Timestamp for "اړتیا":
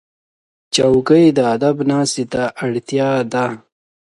2.63-3.09